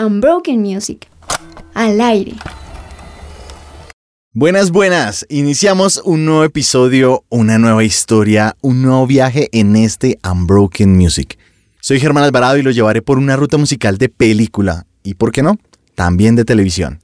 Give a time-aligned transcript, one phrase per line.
[0.00, 1.08] Unbroken Music.
[1.74, 2.34] Al aire.
[4.32, 5.26] Buenas, buenas.
[5.28, 11.36] Iniciamos un nuevo episodio, una nueva historia, un nuevo viaje en este Unbroken Music.
[11.80, 15.42] Soy Germán Alvarado y lo llevaré por una ruta musical de película y, ¿por qué
[15.42, 15.58] no?
[15.96, 17.00] También de televisión.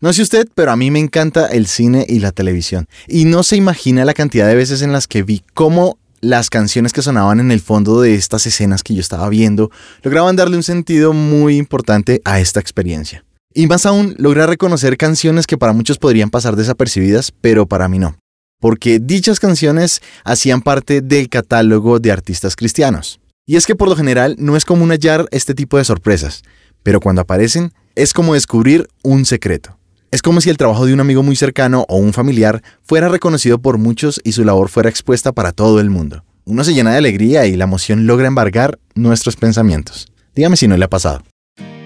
[0.00, 2.88] No sé usted, pero a mí me encanta el cine y la televisión.
[3.06, 6.92] Y no se imagina la cantidad de veces en las que vi cómo las canciones
[6.92, 9.70] que sonaban en el fondo de estas escenas que yo estaba viendo
[10.02, 13.24] lograban darle un sentido muy importante a esta experiencia.
[13.52, 17.98] Y más aún, logré reconocer canciones que para muchos podrían pasar desapercibidas, pero para mí
[17.98, 18.16] no.
[18.58, 23.20] Porque dichas canciones hacían parte del catálogo de artistas cristianos.
[23.46, 26.42] Y es que por lo general no es común hallar este tipo de sorpresas,
[26.82, 29.78] pero cuando aparecen es como descubrir un secreto.
[30.14, 33.58] Es como si el trabajo de un amigo muy cercano o un familiar fuera reconocido
[33.58, 36.22] por muchos y su labor fuera expuesta para todo el mundo.
[36.44, 40.06] Uno se llena de alegría y la emoción logra embargar nuestros pensamientos.
[40.36, 41.24] Dígame si no le ha pasado.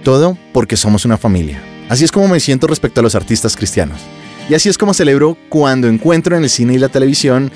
[0.04, 1.62] Todo porque somos una familia.
[1.88, 3.98] Así es como me siento respecto a los artistas cristianos.
[4.50, 7.50] Y así es como celebro cuando encuentro en el cine y la televisión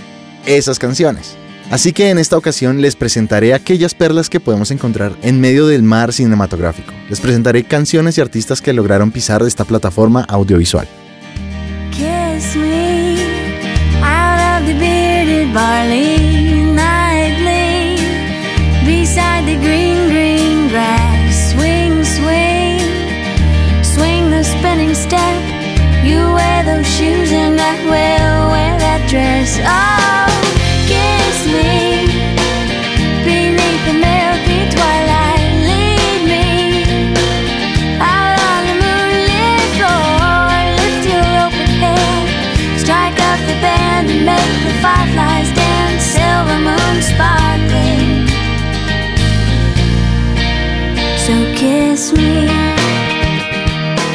[0.47, 1.37] esas canciones.
[1.73, 5.83] Así que en esta ocasión les presentaré aquellas perlas que podemos encontrar en medio del
[5.83, 6.93] mar cinematográfico.
[7.09, 10.87] Les presentaré canciones y artistas que lograron pisar esta plataforma audiovisual.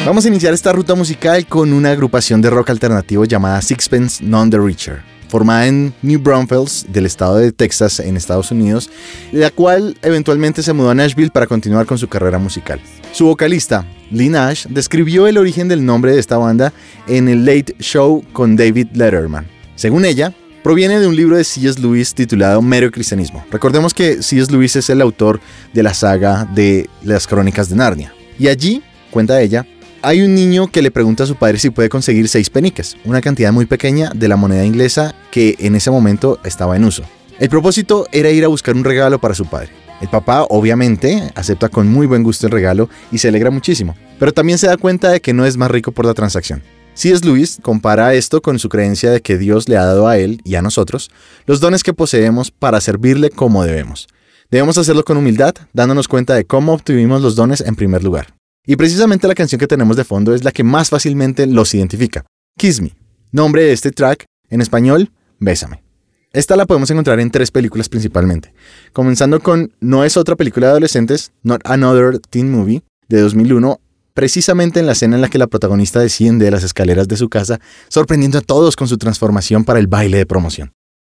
[0.04, 4.50] Vamos a iniciar esta ruta musical con una agrupación de rock alternativo llamada Sixpence None
[4.50, 8.90] the Richer, formada en New Braunfels del estado de Texas en Estados Unidos,
[9.32, 12.80] la cual eventualmente se mudó a Nashville para continuar con su carrera musical.
[13.12, 16.72] Su vocalista, Lee Nash, describió el origen del nombre de esta banda
[17.06, 19.46] en el Late Show con David Letterman.
[19.74, 21.80] Según ella, proviene de un libro de C.S.
[21.80, 23.44] Lewis titulado Mero Cristianismo.
[23.50, 24.50] Recordemos que C.S.
[24.50, 25.40] Lewis es el autor
[25.72, 28.14] de la saga de las Crónicas de Narnia.
[28.38, 29.66] Y allí, cuenta ella,
[30.02, 33.20] hay un niño que le pregunta a su padre si puede conseguir seis peniques, una
[33.20, 37.02] cantidad muy pequeña de la moneda inglesa que en ese momento estaba en uso.
[37.38, 39.70] El propósito era ir a buscar un regalo para su padre.
[40.00, 44.32] El papá obviamente acepta con muy buen gusto el regalo y se alegra muchísimo, pero
[44.32, 46.62] también se da cuenta de que no es más rico por la transacción.
[46.98, 47.24] C.S.
[47.24, 50.56] Lewis compara esto con su creencia de que Dios le ha dado a él y
[50.56, 51.12] a nosotros
[51.46, 54.08] los dones que poseemos para servirle como debemos.
[54.50, 58.34] Debemos hacerlo con humildad, dándonos cuenta de cómo obtuvimos los dones en primer lugar.
[58.66, 62.26] Y precisamente la canción que tenemos de fondo es la que más fácilmente los identifica.
[62.58, 62.96] Kiss Me.
[63.30, 65.84] Nombre de este track, en español, Bésame.
[66.32, 68.52] Esta la podemos encontrar en tres películas principalmente,
[68.92, 73.78] comenzando con No es otra película de adolescentes, Not Another Teen Movie, de 2001,
[74.18, 77.28] precisamente en la escena en la que la protagonista desciende de las escaleras de su
[77.28, 80.72] casa, sorprendiendo a todos con su transformación para el baile de promoción.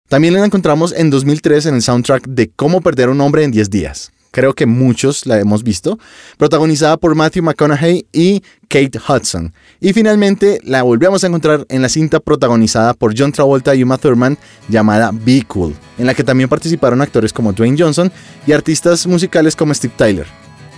[0.09, 3.53] También la encontramos en 2003 en el soundtrack de Cómo perder a un hombre en
[3.53, 4.11] 10 días.
[4.33, 5.97] Creo que muchos la hemos visto,
[6.39, 9.55] protagonizada por Matthew McConaughey y Kate Hudson.
[9.79, 13.99] Y finalmente la volvemos a encontrar en la cinta protagonizada por John Travolta y Uma
[13.99, 14.37] Thurman
[14.69, 18.11] llamada Be Cool, en la que también participaron actores como Dwayne Johnson
[18.45, 20.27] y artistas musicales como Steve Tyler.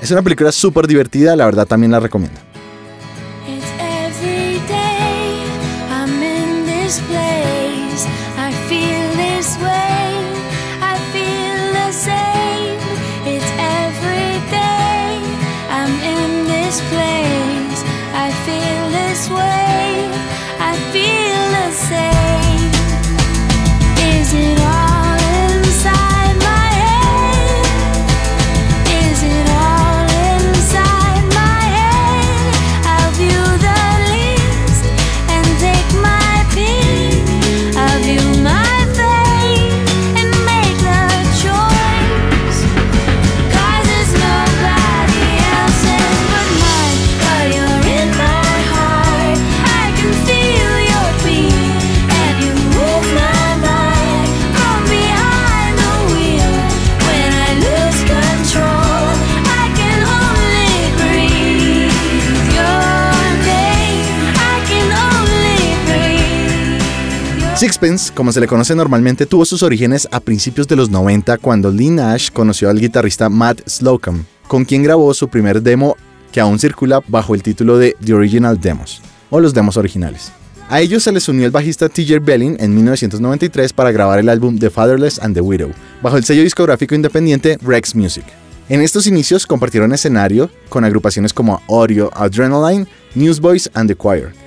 [0.01, 2.41] Es una película súper divertida, la verdad también la recomiendo.
[67.61, 71.71] Sixpence, como se le conoce normalmente, tuvo sus orígenes a principios de los 90 cuando
[71.71, 75.95] Lee Nash conoció al guitarrista Matt Slocum, con quien grabó su primer demo
[76.33, 80.33] que aún circula bajo el título de The Original Demos, o los demos originales.
[80.71, 84.59] A ellos se les unió el bajista TJ Belling en 1993 para grabar el álbum
[84.59, 88.25] The Fatherless and the Widow, bajo el sello discográfico independiente Rex Music.
[88.71, 94.40] En estos inicios compartieron escenario con agrupaciones como Audio, Adrenaline, Newsboys and The Choir.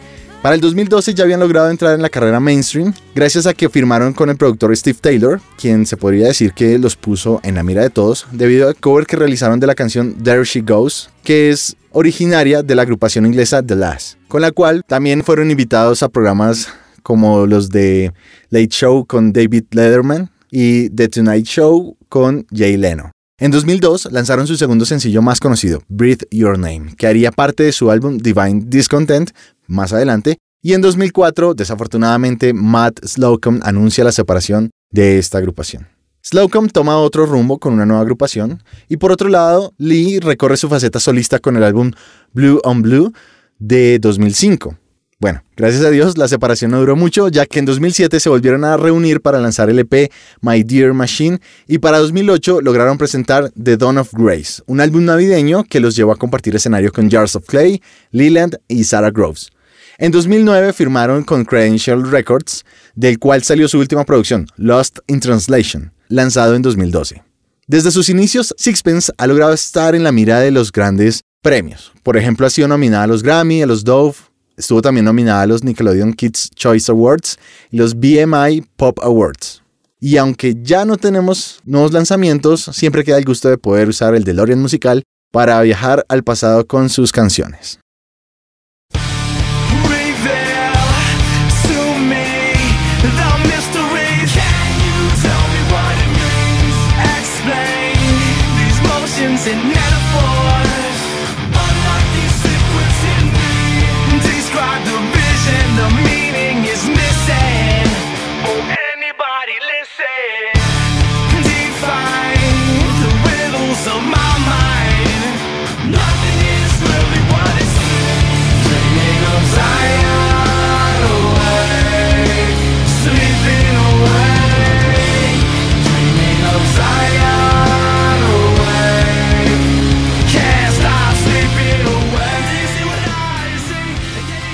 [0.43, 4.11] Para el 2012 ya habían logrado entrar en la carrera mainstream gracias a que firmaron
[4.11, 7.81] con el productor Steve Taylor, quien se podría decir que los puso en la mira
[7.81, 11.77] de todos debido al cover que realizaron de la canción There She Goes, que es
[11.91, 16.67] originaria de la agrupación inglesa The Last, con la cual también fueron invitados a programas
[17.03, 18.11] como los de
[18.49, 23.11] Late Show con David Letterman y The Tonight Show con Jay Leno.
[23.39, 27.71] En 2002 lanzaron su segundo sencillo más conocido, Breathe Your Name, que haría parte de
[27.71, 29.31] su álbum Divine Discontent
[29.67, 35.87] más adelante, y en 2004, desafortunadamente, Matt Slocum anuncia la separación de esta agrupación.
[36.21, 40.69] Slocum toma otro rumbo con una nueva agrupación, y por otro lado, Lee recorre su
[40.69, 41.91] faceta solista con el álbum
[42.31, 43.13] Blue on Blue
[43.59, 44.77] de 2005.
[45.23, 48.65] Bueno, gracias a Dios la separación no duró mucho, ya que en 2007 se volvieron
[48.65, 50.11] a reunir para lanzar el EP
[50.41, 55.63] My Dear Machine y para 2008 lograron presentar The Dawn of Grace, un álbum navideño
[55.63, 57.81] que los llevó a compartir escenario con Jars of Clay,
[58.11, 59.49] Leland y Sarah Groves.
[59.97, 65.93] En 2009 firmaron con Credential Records, del cual salió su última producción, Lost in Translation,
[66.09, 67.23] lanzado en 2012.
[67.67, 71.93] Desde sus inicios, Sixpence ha logrado estar en la mira de los grandes premios.
[72.03, 74.15] Por ejemplo, ha sido nominada a los Grammy, a los Dove,
[74.55, 77.37] Estuvo también nominada a los Nickelodeon Kids Choice Awards
[77.71, 79.63] y los BMI Pop Awards.
[79.99, 84.23] Y aunque ya no tenemos nuevos lanzamientos, siempre queda el gusto de poder usar el
[84.23, 87.79] DeLorean musical para viajar al pasado con sus canciones.
[99.23, 100.92] Reveal to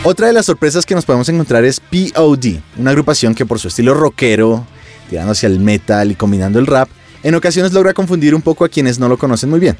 [0.04, 3.68] Otra de las sorpresas que nos podemos encontrar es POD, una agrupación que por su
[3.68, 4.66] estilo rockero,
[5.10, 6.88] tirando hacia el metal y combinando el rap,
[7.22, 9.78] en ocasiones logra confundir un poco a quienes no lo conocen muy bien.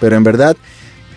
[0.00, 0.56] Pero en verdad,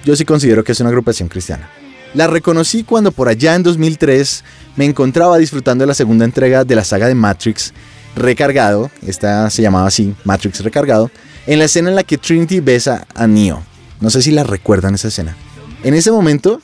[0.03, 1.69] yo sí considero que es una agrupación cristiana.
[2.13, 4.43] La reconocí cuando por allá en 2003
[4.75, 7.73] me encontraba disfrutando de la segunda entrega de la saga de Matrix
[8.17, 11.09] Recargado, esta se llamaba así, Matrix Recargado,
[11.47, 13.63] en la escena en la que Trinity besa a Neo.
[14.01, 15.37] No sé si la recuerdan esa escena.
[15.83, 16.61] En ese momento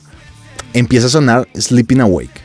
[0.72, 2.40] empieza a sonar Sleeping Awake.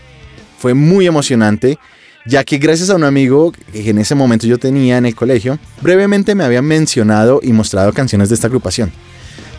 [0.58, 1.78] Fue muy emocionante,
[2.25, 5.60] ya que gracias a un amigo que en ese momento yo tenía en el colegio,
[5.81, 8.92] brevemente me había mencionado y mostrado canciones de esta agrupación.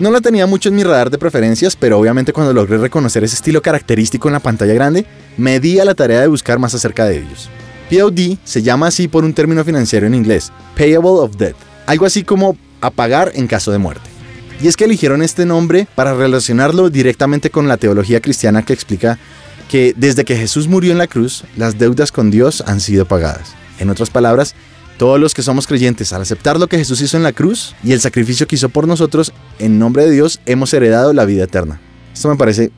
[0.01, 3.37] No la tenía mucho en mi radar de preferencias, pero obviamente cuando logré reconocer ese
[3.37, 5.07] estilo característico en la pantalla grande,
[5.37, 7.49] me di a la tarea de buscar más acerca de ellos.
[7.91, 11.55] POD se llama así por un término financiero en inglés, Payable of Debt,
[11.87, 14.14] algo así como a pagar en caso de muerte.
[14.61, 19.19] Y es que eligieron este nombre para relacionarlo directamente con la teología cristiana que explica
[19.69, 23.55] que desde que Jesús murió en la cruz, las deudas con Dios han sido pagadas.
[23.79, 24.55] En otras palabras,
[24.97, 27.93] todos los que somos creyentes, al aceptar lo que Jesús hizo en la cruz y
[27.93, 31.81] el sacrificio que hizo por nosotros, en nombre de Dios hemos heredado la vida eterna.
[32.13, 32.71] Esto me parece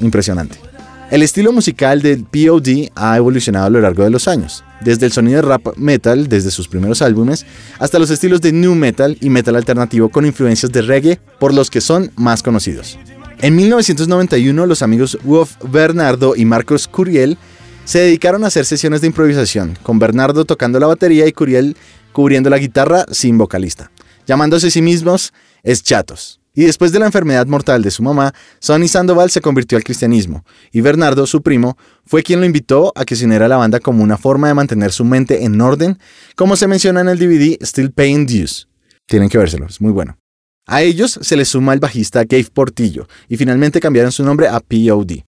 [0.00, 0.71] impresionante.
[1.12, 5.12] El estilo musical del POD ha evolucionado a lo largo de los años, desde el
[5.12, 7.44] sonido de rap metal, desde sus primeros álbumes,
[7.78, 11.68] hasta los estilos de new metal y metal alternativo con influencias de reggae, por los
[11.68, 12.98] que son más conocidos.
[13.42, 17.36] En 1991, los amigos Wolf Bernardo y Marcos Curiel
[17.84, 21.76] se dedicaron a hacer sesiones de improvisación, con Bernardo tocando la batería y Curiel
[22.12, 23.90] cubriendo la guitarra sin vocalista,
[24.26, 26.41] llamándose a sí mismos Eschatos.
[26.54, 30.44] Y después de la enfermedad mortal de su mamá, Sonny Sandoval se convirtió al cristianismo,
[30.70, 33.80] y Bernardo, su primo, fue quien lo invitó a que se uniera a la banda
[33.80, 35.98] como una forma de mantener su mente en orden,
[36.36, 38.68] como se menciona en el DVD Still Paying Dues.
[39.06, 40.18] Tienen que vérselo, es muy bueno.
[40.66, 44.60] A ellos se les suma el bajista Gabe Portillo, y finalmente cambiaron su nombre a
[44.60, 45.24] POD.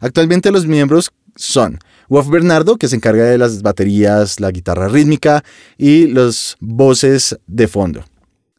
[0.00, 5.44] Actualmente los miembros son Wolf Bernardo, que se encarga de las baterías, la guitarra rítmica
[5.76, 8.04] y los voces de fondo.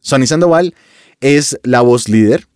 [0.00, 0.74] Sonny Sandoval
[1.20, 2.46] es la voz líder.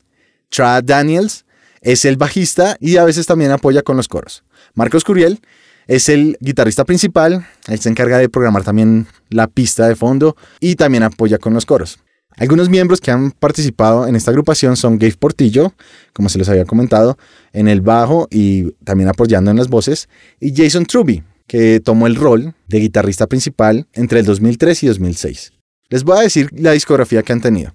[0.49, 1.45] Tra Daniels
[1.81, 4.45] es el bajista y a veces también apoya con los coros.
[4.75, 5.41] Marcos Curiel
[5.87, 7.47] es el guitarrista principal.
[7.69, 11.67] Él se encarga de programar también la pista de fondo y también apoya con los
[11.67, 11.99] coros.
[12.37, 15.73] Algunos miembros que han participado en esta agrupación son Gabe Portillo,
[16.13, 17.17] como se les había comentado,
[17.53, 20.09] en el bajo y también apoyando en las voces,
[20.41, 25.53] y Jason Truby, que tomó el rol de guitarrista principal entre el 2003 y 2006.
[25.91, 27.73] Les voy a decir la discografía que han tenido.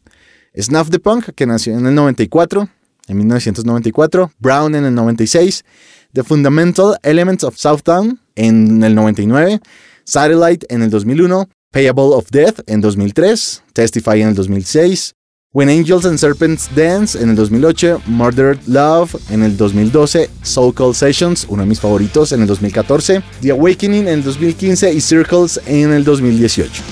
[0.57, 2.69] Snuff the Punk, que nació en el 94,
[3.07, 5.63] en 1994, Brown en el 96,
[6.13, 9.59] The Fundamental Elements of Southtown en el 99,
[10.03, 15.13] Satellite en el 2001, Payable of Death en 2003, Testify en el 2006,
[15.51, 20.93] When Angels and Serpents Dance en el 2008, Murdered Love en el 2012, Soul Call
[20.93, 25.59] Sessions, uno de mis favoritos, en el 2014, The Awakening en el 2015 y Circles
[25.65, 26.83] en el 2018.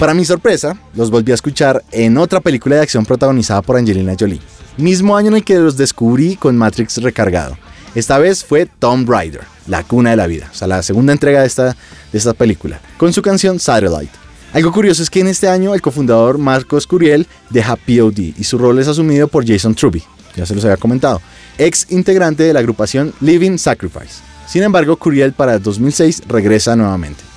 [0.00, 4.16] Para mi sorpresa, los volví a escuchar en otra película de acción protagonizada por Angelina
[4.18, 4.40] Jolie,
[4.78, 7.58] mismo año en el que los descubrí con Matrix recargado.
[7.94, 11.42] Esta vez fue Tomb Raider, la cuna de la vida, o sea, la segunda entrega
[11.42, 11.76] de esta,
[12.12, 14.10] de esta película, con su canción Satellite.
[14.54, 18.56] Algo curioso es que en este año el cofundador Marcos Curiel deja POD y su
[18.56, 20.02] rol es asumido por Jason Truby,
[20.34, 21.20] ya se los había comentado,
[21.58, 24.22] ex integrante de la agrupación Living Sacrifice.
[24.48, 27.29] Sin embargo, Curiel para 2006 regresa nuevamente.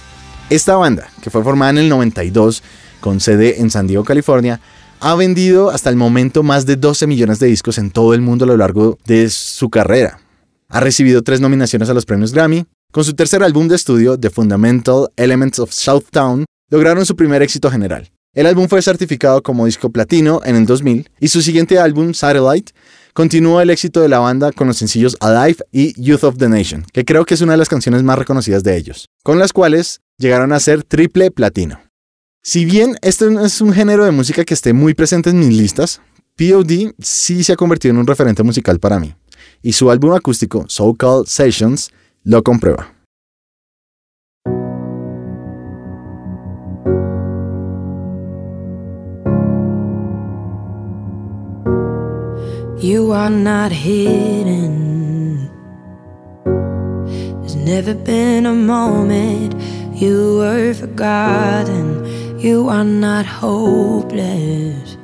[0.53, 2.61] Esta banda, que fue formada en el 92
[2.99, 4.61] con sede en San Diego, California,
[4.99, 8.45] ha vendido hasta el momento más de 12 millones de discos en todo el mundo
[8.45, 10.19] a lo largo de su carrera.
[10.69, 12.67] Ha recibido tres nominaciones a los premios Grammy.
[12.91, 17.71] Con su tercer álbum de estudio, The Fundamental Elements of Southtown, lograron su primer éxito
[17.71, 18.11] general.
[18.35, 22.73] El álbum fue certificado como disco platino en el 2000 y su siguiente álbum, Satellite,
[23.13, 26.85] continuó el éxito de la banda con los sencillos Alive y Youth of the Nation,
[26.91, 30.01] que creo que es una de las canciones más reconocidas de ellos, con las cuales
[30.17, 31.79] llegaron a ser triple platino.
[32.41, 35.55] Si bien este no es un género de música que esté muy presente en mis
[35.55, 36.01] listas,
[36.35, 39.15] POD sí se ha convertido en un referente musical para mí,
[39.61, 41.91] y su álbum acústico, So Called Sessions,
[42.23, 42.93] lo comprueba.
[52.83, 55.49] You are not hidden.
[56.43, 59.55] There's never been a moment
[59.95, 62.37] you were forgotten.
[62.37, 64.97] You are not hopeless.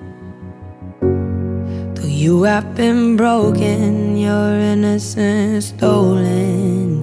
[0.99, 7.01] Though you have been broken, your innocence stolen.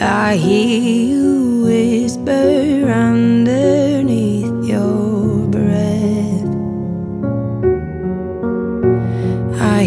[0.00, 0.78] I hear
[1.12, 3.89] you whisper underneath
[9.80, 9.86] I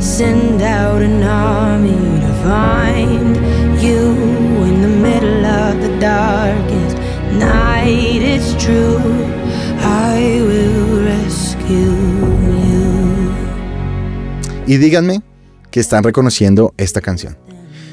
[0.00, 3.36] send out an army to find
[3.82, 4.00] you
[4.68, 5.90] in the middle of the
[7.38, 8.40] night.
[8.58, 8.98] True,
[9.80, 11.96] I will rescue
[12.70, 12.90] you.
[14.66, 15.20] Y díganme
[15.70, 17.36] que están reconociendo esta canción.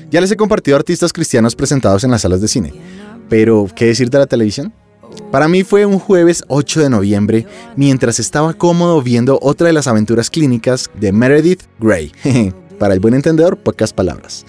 [0.09, 2.73] Ya les he compartido artistas cristianos presentados en las salas de cine,
[3.27, 4.73] pero ¿qué decir de la televisión?
[5.31, 7.45] Para mí fue un jueves 8 de noviembre
[7.75, 12.11] mientras estaba cómodo viendo otra de las aventuras clínicas de Meredith Grey.
[12.79, 14.45] Para el buen entendedor, pocas palabras.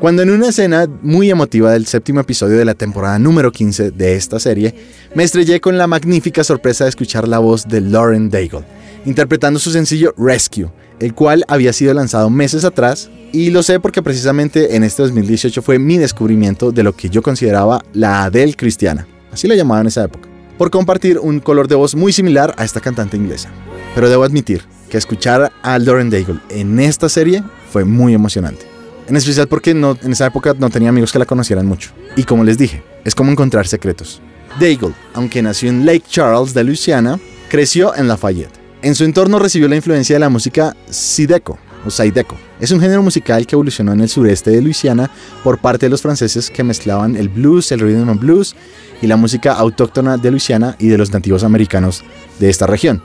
[0.00, 4.14] Cuando en una escena muy emotiva del séptimo episodio de la temporada número 15 de
[4.14, 4.74] esta serie,
[5.14, 8.64] me estrellé con la magnífica sorpresa de escuchar la voz de Lauren Daigle,
[9.06, 14.02] interpretando su sencillo Rescue, el cual había sido lanzado meses atrás, y lo sé porque
[14.02, 19.06] precisamente en este 2018 fue mi descubrimiento de lo que yo consideraba la Adele cristiana,
[19.32, 22.64] así la llamaban en esa época, por compartir un color de voz muy similar a
[22.64, 23.50] esta cantante inglesa.
[23.94, 28.66] Pero debo admitir que escuchar a Lauren Daigle en esta serie fue muy emocionante.
[29.08, 31.90] En especial porque en esa época no tenía amigos que la conocieran mucho.
[32.16, 34.20] Y como les dije, es como encontrar secretos.
[34.60, 37.18] Daigle, aunque nació en Lake Charles de Luisiana,
[37.48, 38.52] creció en Lafayette.
[38.82, 41.58] En su entorno recibió la influencia de la música Sideco
[41.90, 42.36] o.
[42.60, 45.10] Es un género musical que evolucionó en el sureste de Luisiana
[45.44, 48.54] por parte de los franceses que mezclaban el blues, el rhythm and blues
[49.02, 52.04] y la música autóctona de Luisiana y de los nativos americanos
[52.38, 53.02] de esta región.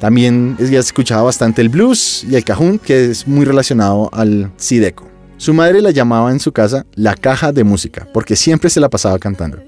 [0.00, 4.52] También ya se escuchaba bastante el blues y el cajún, que es muy relacionado al
[4.56, 5.08] Sideco.
[5.38, 8.90] Su madre la llamaba en su casa la caja de música, porque siempre se la
[8.90, 9.58] pasaba cantando.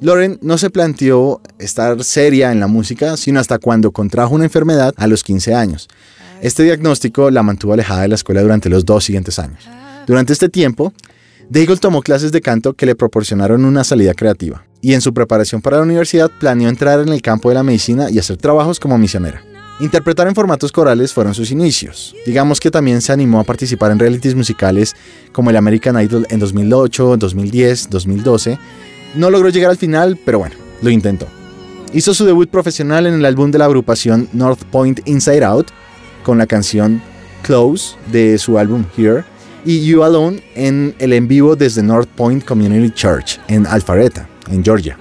[0.00, 4.92] Lauren no se planteó estar seria en la música, sino hasta cuando contrajo una enfermedad
[4.98, 5.88] a los 15 años.
[6.42, 9.68] Este diagnóstico la mantuvo alejada de la escuela durante los dos siguientes años.
[10.06, 10.92] Durante este tiempo,
[11.48, 15.62] Daigle tomó clases de canto que le proporcionaron una salida creativa, y en su preparación
[15.62, 18.98] para la universidad planeó entrar en el campo de la medicina y hacer trabajos como
[18.98, 19.42] misionera.
[19.80, 22.14] Interpretar en formatos corales fueron sus inicios.
[22.24, 24.94] Digamos que también se animó a participar en realities musicales
[25.32, 28.58] como el American Idol en 2008, 2010, 2012.
[29.16, 31.26] No logró llegar al final, pero bueno, lo intentó.
[31.92, 35.70] Hizo su debut profesional en el álbum de la agrupación North Point Inside Out
[36.26, 37.00] con la canción
[37.42, 39.22] Close de su álbum Here
[39.64, 44.64] y You Alone en el en vivo desde North Point Community Church en Alpharetta, en
[44.64, 44.98] Georgia.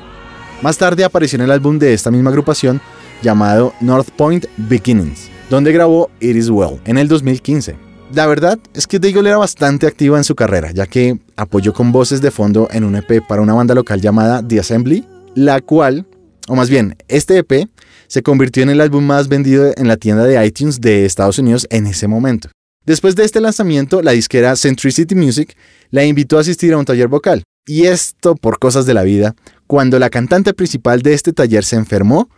[0.62, 2.80] Más tarde apareció en el álbum de esta misma agrupación
[3.24, 7.76] llamado North Point Beginnings, donde grabó It Is Well en el 2015.
[8.14, 11.92] La verdad es que Daigle era bastante activa en su carrera, ya que apoyó con
[11.92, 16.06] voces de fondo en un EP para una banda local llamada The Assembly, la cual,
[16.48, 17.68] o más bien, este EP
[18.08, 21.68] se convirtió en el álbum más vendido en la tienda de iTunes de Estados Unidos
[21.70, 22.50] en ese momento.
[22.86, 25.56] Después de este lanzamiento, la disquera Centricity Music
[25.90, 27.44] la invitó a asistir a un taller vocal.
[27.66, 29.36] Y esto por cosas de la vida,
[29.66, 32.30] cuando la cantante principal de este taller se enfermó,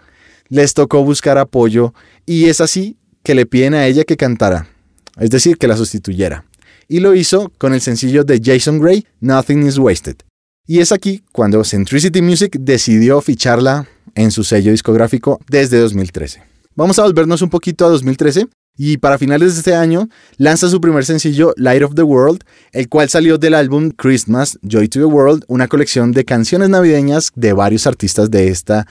[0.47, 1.93] les tocó buscar apoyo
[2.25, 4.69] y es así que le piden a ella que cantara,
[5.19, 6.45] es decir, que la sustituyera.
[6.87, 10.26] Y lo hizo con el sencillo de Jason Gray, Nothing is Wasted.
[10.69, 16.43] Y es aquí cuando Centricity Music decidió ficharla en su sello discográfico desde 2013.
[16.75, 20.81] Vamos a volvernos un poquito a 2013 y para finales de este año lanza su
[20.81, 22.41] primer sencillo Light of the World,
[22.73, 27.31] el cual salió del álbum Christmas Joy to the World, una colección de canciones navideñas
[27.33, 28.85] de varios artistas de esta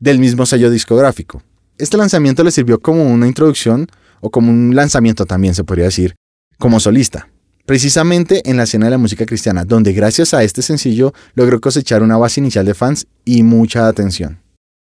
[0.00, 1.42] del mismo sello discográfico.
[1.78, 3.86] Este lanzamiento le sirvió como una introducción
[4.20, 6.14] o como un lanzamiento también se podría decir,
[6.58, 7.31] como solista.
[7.64, 12.02] Precisamente en la escena de la música cristiana, donde gracias a este sencillo logró cosechar
[12.02, 14.40] una base inicial de fans y mucha atención.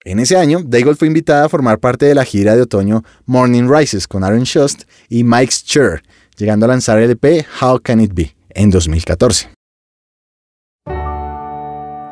[0.06, 3.70] En ese año, Daigle fue invitada a formar parte de la gira de otoño Morning
[3.70, 6.04] Rises con Aaron Shust y Mike Scher,
[6.36, 9.50] llegando a lanzar el EP How Can It Be en 2014.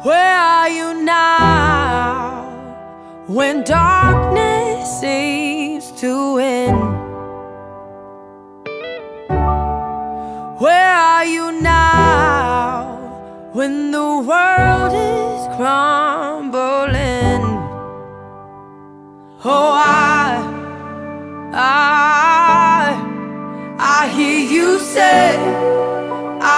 [0.04, 0.62] Where are?
[10.62, 17.42] Where are you now when the world is crumbling?
[19.44, 20.38] Oh, I,
[21.52, 22.94] I,
[23.80, 25.36] I hear you say,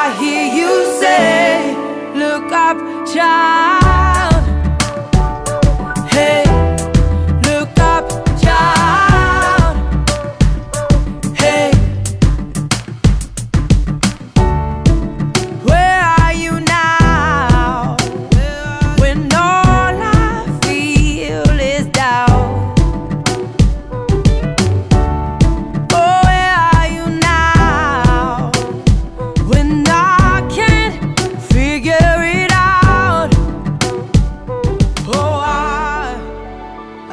[0.01, 1.73] I hear you say,
[2.13, 3.52] look up, child.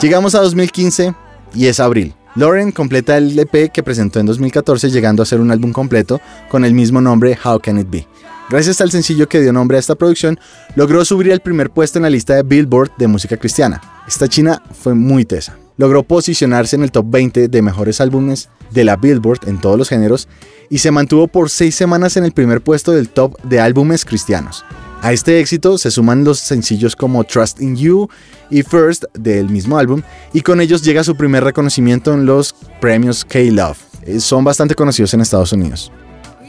[0.01, 1.15] Llegamos a 2015
[1.55, 2.15] y es abril.
[2.35, 6.65] Lauren completa el EP que presentó en 2014 llegando a ser un álbum completo con
[6.65, 8.07] el mismo nombre How Can It Be.
[8.49, 10.41] Gracias al sencillo que dio nombre a esta producción,
[10.75, 13.83] logró subir al primer puesto en la lista de Billboard de música cristiana.
[14.09, 15.59] Esta china fue muy tesa.
[15.77, 19.91] Logró posicionarse en el top 20 de mejores álbumes de la Billboard en todos los
[19.91, 20.29] géneros
[20.71, 24.65] y se mantuvo por seis semanas en el primer puesto del top de álbumes cristianos.
[25.03, 28.09] A este éxito se suman los sencillos como Trust in You
[28.51, 30.03] y First del mismo álbum,
[30.35, 33.79] y con ellos llega su primer reconocimiento en los premios K-Love.
[34.03, 35.91] Eh, Son bastante conocidos en Estados Unidos.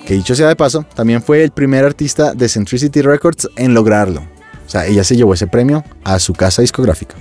[0.06, 4.22] Que dicho sea de paso, también fue el primer artista de Centricity Records en lograrlo.
[4.66, 7.16] O sea, ella se llevó ese premio a su casa discográfica.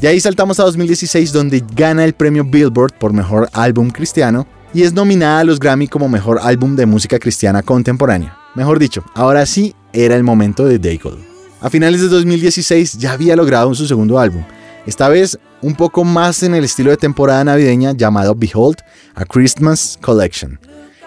[0.00, 4.82] De ahí saltamos a 2016 donde gana el premio Billboard por Mejor Álbum Cristiano y
[4.82, 8.36] es nominada a los Grammy como Mejor Álbum de Música Cristiana Contemporánea.
[8.56, 11.18] Mejor dicho, ahora sí era el momento de Daigle.
[11.60, 14.42] A finales de 2016 ya había logrado su segundo álbum,
[14.86, 18.78] esta vez un poco más en el estilo de temporada navideña llamado Behold,
[19.14, 20.58] a Christmas Collection.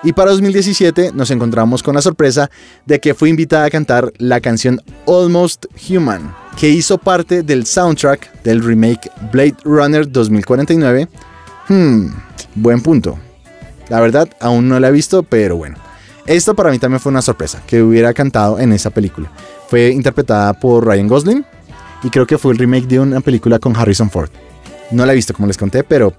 [0.04, 2.50] Y para 2017 nos encontramos con la sorpresa
[2.86, 8.44] de que fue invitada a cantar la canción Almost Human, que hizo parte del soundtrack
[8.44, 11.10] del remake Blade Runner 2049.
[11.68, 12.10] Hmm,
[12.54, 13.18] buen punto.
[13.90, 15.85] La verdad, aún no la he visto, pero bueno.
[16.28, 19.32] Esto para mí también fue una sorpresa, que hubiera cantado en esa película.
[19.70, 21.46] Fue interpretada por Ryan Gosling
[22.04, 24.30] y creo que fue el remake de una película con Harrison Ford.
[24.92, 26.14] No la he visto como les conté, pero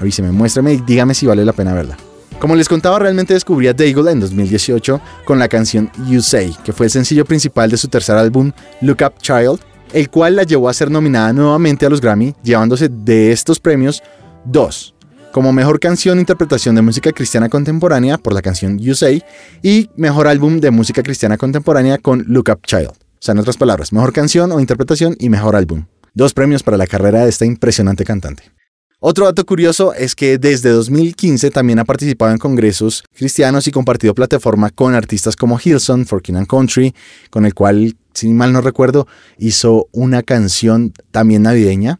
[0.00, 1.96] avíseme, muéstrame y dígame si vale la pena verla.
[2.40, 6.72] Como les contaba, realmente descubrí a Daigle en 2018 con la canción You Say, que
[6.72, 9.60] fue el sencillo principal de su tercer álbum Look Up Child,
[9.92, 14.02] el cual la llevó a ser nominada nuevamente a los Grammy, llevándose de estos premios
[14.44, 14.91] dos,
[15.32, 19.22] como mejor canción interpretación de música cristiana contemporánea por la canción You Say
[19.62, 22.88] y mejor álbum de música cristiana contemporánea con Look Up Child.
[22.88, 25.86] O sea, en otras palabras, mejor canción o interpretación y mejor álbum.
[26.14, 28.44] Dos premios para la carrera de esta impresionante cantante.
[29.04, 34.14] Otro dato curioso es que desde 2015 también ha participado en congresos cristianos y compartido
[34.14, 36.94] plataforma con artistas como Hilson, For King and Country,
[37.28, 41.98] con el cual, si mal no recuerdo, hizo una canción también navideña.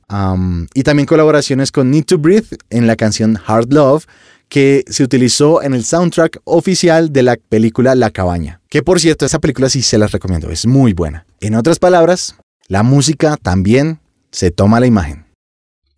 [0.75, 4.07] y también colaboraciones con Need to Breathe en la canción Hard Love,
[4.49, 8.61] que se utilizó en el soundtrack oficial de la película La Cabaña.
[8.69, 11.27] Que por cierto, esa película sí se las recomiendo, es muy buena.
[11.41, 12.37] En otras palabras,
[12.69, 13.99] la música también
[14.31, 15.27] se toma la imagen.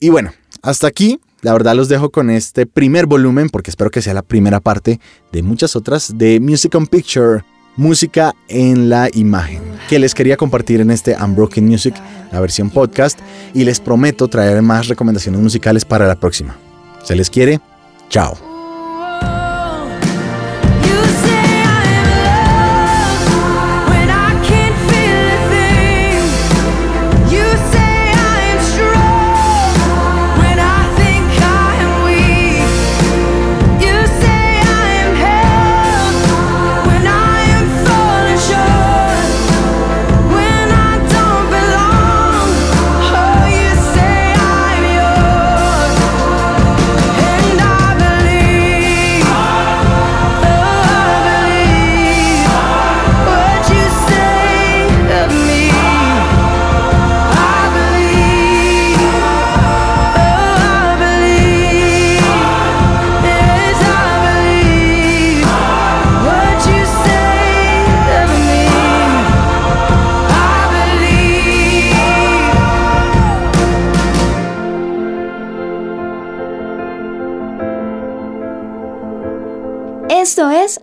[0.00, 0.32] Y bueno,
[0.64, 4.22] hasta aquí, la verdad los dejo con este primer volumen porque espero que sea la
[4.22, 4.98] primera parte
[5.30, 7.44] de muchas otras de Music on Picture,
[7.76, 11.94] música en la imagen, que les quería compartir en este Unbroken Music,
[12.32, 13.20] la versión podcast,
[13.52, 16.56] y les prometo traer más recomendaciones musicales para la próxima.
[17.02, 17.60] Se les quiere,
[18.08, 18.43] chao.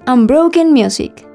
[0.05, 1.30] Unbroken Music.